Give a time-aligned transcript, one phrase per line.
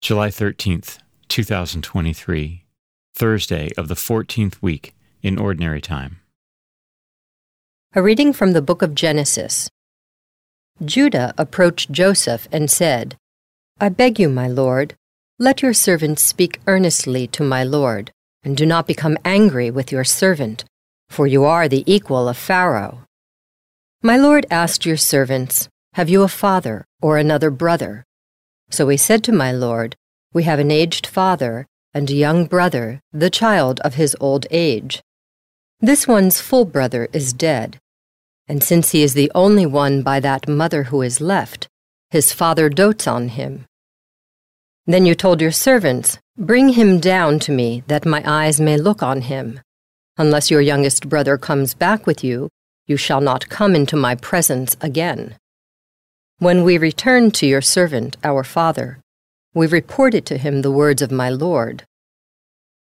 [0.00, 2.64] July 13th, 2023,
[3.14, 6.20] Thursday of the 14th week in Ordinary Time.
[7.96, 9.68] A reading from the book of Genesis.
[10.84, 13.16] Judah approached Joseph and said,
[13.80, 14.94] I beg you, my lord,
[15.36, 18.12] let your servant speak earnestly to my lord,
[18.44, 20.64] and do not become angry with your servant,
[21.10, 23.02] for you are the equal of Pharaoh.
[24.00, 28.04] My lord asked your servants, Have you a father or another brother?
[28.70, 29.96] So he said to my lord,
[30.32, 35.02] We have an aged father and a young brother, the child of his old age.
[35.80, 37.78] This one's full brother is dead,
[38.46, 41.68] and since he is the only one by that mother who is left,
[42.10, 43.66] his father dotes on him.
[44.86, 49.02] Then you told your servants, Bring him down to me, that my eyes may look
[49.02, 49.60] on him.
[50.16, 52.48] Unless your youngest brother comes back with you,
[52.86, 55.36] you shall not come into my presence again.
[56.40, 59.00] When we returned to your servant, our father,
[59.54, 61.82] we reported to him the words of my Lord.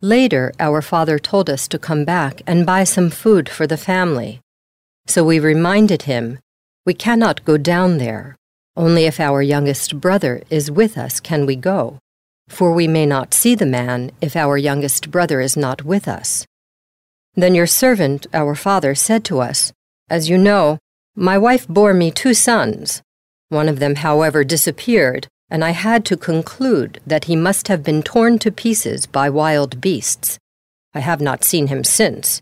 [0.00, 4.40] Later, our father told us to come back and buy some food for the family.
[5.08, 6.38] So we reminded him,
[6.86, 8.36] We cannot go down there.
[8.76, 11.98] Only if our youngest brother is with us can we go,
[12.48, 16.46] for we may not see the man if our youngest brother is not with us.
[17.34, 19.72] Then your servant, our father, said to us,
[20.08, 20.78] As you know,
[21.16, 23.02] my wife bore me two sons.
[23.52, 28.02] One of them, however, disappeared, and I had to conclude that he must have been
[28.02, 30.38] torn to pieces by wild beasts.
[30.94, 32.40] I have not seen him since.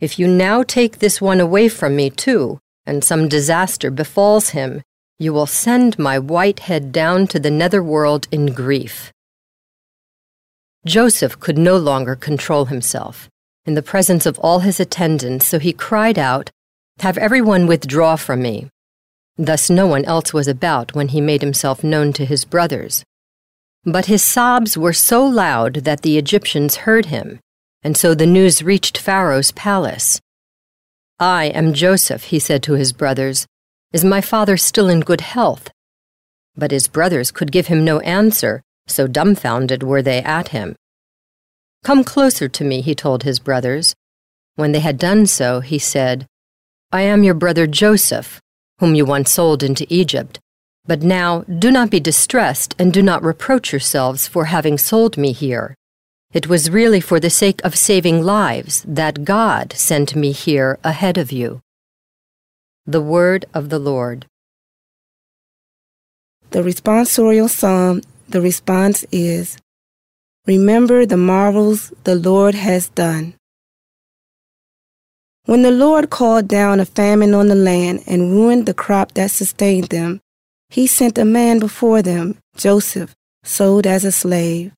[0.00, 4.82] If you now take this one away from me, too, and some disaster befalls him,
[5.20, 9.12] you will send my white head down to the netherworld in grief.
[10.84, 13.28] Joseph could no longer control himself
[13.66, 16.50] in the presence of all his attendants, so he cried out,
[16.98, 18.68] Have everyone withdraw from me.
[19.36, 23.04] Thus no one else was about when he made himself known to his brothers.
[23.84, 27.40] But his sobs were so loud that the Egyptians heard him,
[27.82, 30.20] and so the news reached Pharaoh's palace.
[31.18, 33.46] I am Joseph, he said to his brothers.
[33.92, 35.70] Is my father still in good health?
[36.56, 40.76] But his brothers could give him no answer, so dumbfounded were they at him.
[41.82, 43.94] Come closer to me, he told his brothers.
[44.54, 46.26] When they had done so, he said,
[46.92, 48.40] I am your brother Joseph
[48.78, 50.38] whom you once sold into Egypt.
[50.86, 55.32] But now do not be distressed, and do not reproach yourselves for having sold me
[55.32, 55.74] here.
[56.32, 61.16] It was really for the sake of saving lives that God sent me here ahead
[61.16, 61.60] of you.
[62.86, 64.26] The Word of the Lord.
[66.50, 69.56] The responsorial psalm, the response is
[70.46, 73.34] Remember the marvels the Lord has done.
[75.46, 79.30] When the Lord called down a famine on the land and ruined the crop that
[79.30, 80.20] sustained them,
[80.70, 84.72] he sent a man before them, Joseph, sold as a slave.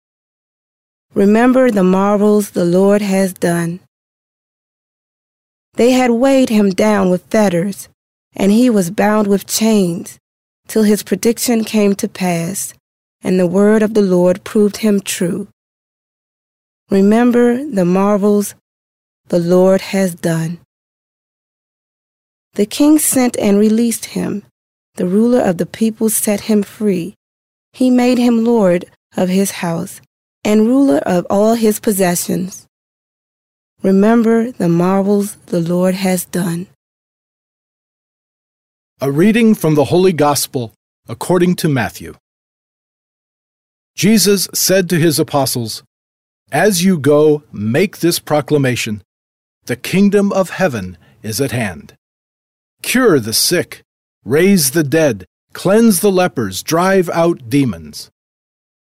[1.15, 3.79] Remember the marvels the Lord has done.
[5.75, 7.89] They had weighed him down with fetters,
[8.35, 10.19] and he was bound with chains,
[10.67, 12.75] till his prediction came to pass,
[13.23, 15.47] and the word of the Lord proved him true.
[16.91, 18.57] Remember the marvels
[19.29, 20.59] the Lord has done.
[22.55, 24.45] The king sent and released him.
[24.95, 27.15] The ruler of the people set him free.
[27.73, 30.01] He made him lord of his house
[30.45, 32.67] and ruler of all his possessions.
[33.83, 36.69] Remember the marvels the Lord has done.
[39.01, 40.73] A reading from the Holy Gospel
[41.09, 42.15] according to Matthew.
[43.95, 45.83] Jesus said to his apostles,
[46.51, 49.03] As you go, make this proclamation
[49.67, 51.97] The kingdom of heaven is at hand.
[52.83, 53.83] Cure the sick,
[54.25, 58.09] raise the dead, cleanse the lepers, drive out demons.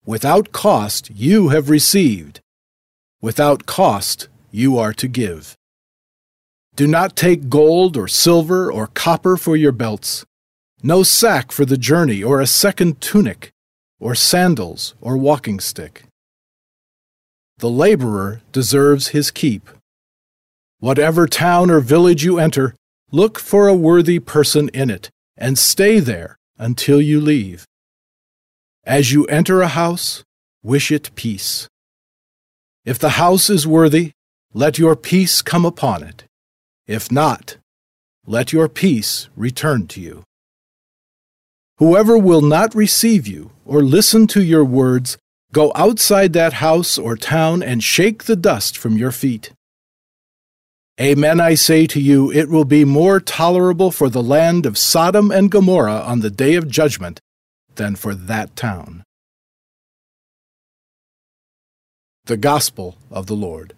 [0.06, 2.41] Without cost you have received.
[3.21, 5.55] Without cost you are to give.
[6.75, 10.25] Do not take gold or silver or copper for your belts,
[10.82, 13.50] no sack for the journey or a second tunic,
[14.00, 16.05] or sandals or walking stick.
[17.58, 19.69] The laborer deserves his keep.
[20.87, 22.75] Whatever town or village you enter,
[23.14, 27.67] Look for a worthy person in it, and stay there until you leave.
[28.84, 30.25] As you enter a house,
[30.62, 31.69] wish it peace.
[32.87, 34.12] If the house is worthy,
[34.55, 36.25] let your peace come upon it.
[36.87, 37.58] If not,
[38.26, 40.25] let your peace return to you.
[41.76, 45.19] Whoever will not receive you or listen to your words,
[45.52, 49.52] go outside that house or town and shake the dust from your feet.
[51.00, 55.31] Amen, I say to you, it will be more tolerable for the land of Sodom
[55.31, 57.19] and Gomorrah on the day of judgment
[57.77, 59.03] than for that town.
[62.27, 63.75] The Gospel of the Lord.